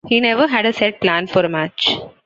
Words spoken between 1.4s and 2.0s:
a match.